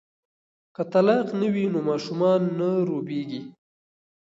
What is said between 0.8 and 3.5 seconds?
طلاق نه وي نو ماشوم نه روبیږي.